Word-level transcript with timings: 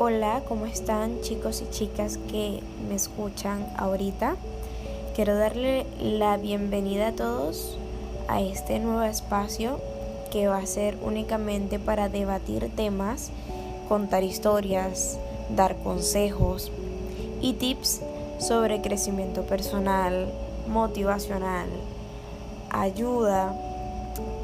Hola, 0.00 0.42
¿cómo 0.48 0.66
están 0.66 1.20
chicos 1.20 1.62
y 1.62 1.70
chicas 1.70 2.18
que 2.28 2.60
me 2.88 2.96
escuchan 2.96 3.64
ahorita? 3.76 4.34
Quiero 5.14 5.36
darle 5.36 5.86
la 6.00 6.36
bienvenida 6.36 7.08
a 7.08 7.12
todos 7.12 7.78
a 8.26 8.40
este 8.40 8.80
nuevo 8.80 9.02
espacio 9.02 9.78
que 10.32 10.48
va 10.48 10.58
a 10.58 10.66
ser 10.66 10.96
únicamente 11.00 11.78
para 11.78 12.08
debatir 12.08 12.74
temas, 12.74 13.30
contar 13.88 14.24
historias, 14.24 15.16
dar 15.54 15.76
consejos 15.76 16.72
y 17.40 17.52
tips 17.52 18.00
sobre 18.38 18.80
crecimiento 18.80 19.42
personal, 19.42 20.26
motivacional, 20.66 21.68
ayuda 22.70 23.54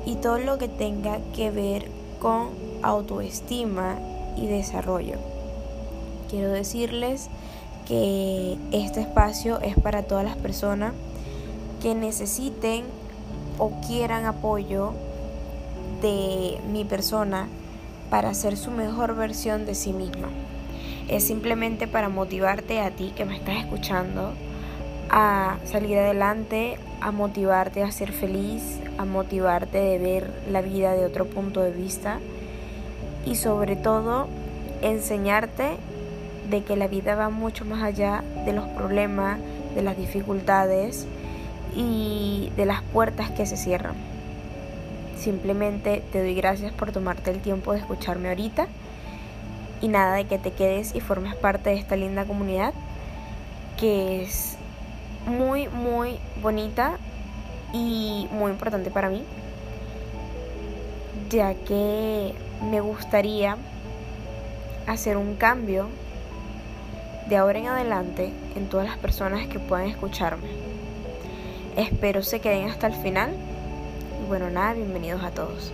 y 0.07 0.14
todo 0.14 0.39
lo 0.39 0.59
que 0.59 0.69
tenga 0.69 1.19
que 1.35 1.51
ver 1.51 1.89
con 2.21 2.51
autoestima 2.83 3.98
y 4.37 4.47
desarrollo. 4.47 5.40
Quiero 6.30 6.51
decirles 6.51 7.29
que 7.89 8.57
este 8.70 9.01
espacio 9.01 9.61
es 9.62 9.75
para 9.75 10.05
todas 10.05 10.25
las 10.25 10.37
personas 10.37 10.93
que 11.83 11.97
necesiten 11.97 12.84
o 13.59 13.73
quieran 13.84 14.25
apoyo 14.27 14.93
de 16.01 16.61
mi 16.70 16.84
persona 16.84 17.48
para 18.11 18.33
ser 18.34 18.56
su 18.56 18.70
mejor 18.70 19.16
versión 19.16 19.66
de 19.66 19.75
sí 19.75 19.93
misma. 19.93 20.29
Es 21.09 21.27
simplemente 21.27 21.89
para 21.89 22.09
motivarte 22.09 22.78
a 22.81 22.92
ti 22.92 23.12
que 23.17 23.25
me 23.25 23.37
estás 23.37 23.56
escuchando 23.56 24.33
a 25.11 25.59
salir 25.65 25.98
adelante, 25.98 26.78
a 27.01 27.11
motivarte 27.11 27.83
a 27.83 27.91
ser 27.91 28.12
feliz, 28.12 28.78
a 28.98 29.05
motivarte 29.05 29.78
de 29.78 29.98
ver 29.98 30.31
la 30.48 30.61
vida 30.62 30.92
de 30.95 31.05
otro 31.05 31.27
punto 31.27 31.61
de 31.61 31.73
vista 31.73 32.20
y 33.27 33.34
sobre 33.34 33.75
todo 33.75 34.28
enseñarte 34.81 35.77
de 36.51 36.62
que 36.62 36.77
la 36.77 36.89
vida 36.89 37.15
va 37.15 37.31
mucho 37.31 37.65
más 37.65 37.83
allá 37.83 38.23
de 38.45 38.53
los 38.53 38.67
problemas, 38.69 39.39
de 39.75 39.83
las 39.83 39.97
dificultades 39.97 41.07
y 41.75 42.51
de 42.57 42.67
las 42.67 42.83
puertas 42.83 43.31
que 43.31 43.47
se 43.47 43.57
cierran. 43.57 43.95
Simplemente 45.17 46.03
te 46.12 46.20
doy 46.20 46.34
gracias 46.34 46.73
por 46.73 46.92
tomarte 46.92 47.31
el 47.31 47.41
tiempo 47.41 47.73
de 47.73 47.79
escucharme 47.79 48.29
ahorita 48.29 48.67
y 49.81 49.89
nada 49.89 50.15
de 50.15 50.25
que 50.25 50.39
te 50.39 50.53
quedes 50.53 50.95
y 50.95 51.01
formes 51.01 51.34
parte 51.34 51.70
de 51.70 51.77
esta 51.77 51.97
linda 51.97 52.25
comunidad 52.25 52.73
que 53.79 54.23
es 54.23 54.57
muy 55.27 55.69
muy 55.69 56.19
bonita 56.42 56.92
y 57.73 58.29
muy 58.33 58.51
importante 58.51 58.91
para 58.91 59.09
mí 59.09 59.23
ya 61.31 61.55
que 61.55 62.35
me 62.70 62.81
gustaría 62.81 63.57
hacer 64.87 65.17
un 65.17 65.37
cambio 65.37 65.89
de 67.31 67.36
ahora 67.36 67.61
en 67.61 67.67
adelante 67.69 68.33
en 68.56 68.69
todas 68.69 68.86
las 68.86 68.98
personas 68.98 69.47
que 69.47 69.61
puedan 69.61 69.86
escucharme. 69.86 70.48
Espero 71.77 72.25
se 72.25 72.41
queden 72.41 72.69
hasta 72.69 72.89
el 72.89 72.95
final. 72.95 73.31
Y 74.20 74.27
bueno, 74.28 74.50
nada, 74.50 74.73
bienvenidos 74.75 75.23
a 75.23 75.31
todos. 75.31 75.73